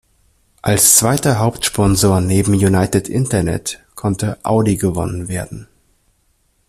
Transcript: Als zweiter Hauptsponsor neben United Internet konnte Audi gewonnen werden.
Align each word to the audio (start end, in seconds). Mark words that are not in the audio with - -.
Als 0.63 0.97
zweiter 0.97 1.37
Hauptsponsor 1.37 2.21
neben 2.21 2.53
United 2.55 3.07
Internet 3.07 3.85
konnte 3.93 4.39
Audi 4.43 4.77
gewonnen 4.77 5.27
werden. 5.29 5.67